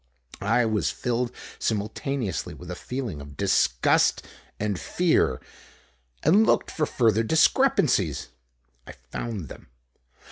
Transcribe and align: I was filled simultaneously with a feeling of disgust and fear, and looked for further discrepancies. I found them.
I 0.41 0.65
was 0.65 0.89
filled 0.89 1.31
simultaneously 1.59 2.55
with 2.55 2.71
a 2.71 2.75
feeling 2.75 3.21
of 3.21 3.37
disgust 3.37 4.25
and 4.59 4.79
fear, 4.79 5.39
and 6.23 6.43
looked 6.43 6.71
for 6.71 6.87
further 6.87 7.21
discrepancies. 7.21 8.29
I 8.87 8.93
found 8.93 9.47
them. 9.47 9.67